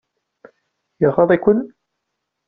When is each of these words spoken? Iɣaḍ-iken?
Iɣaḍ-iken? 1.05 1.59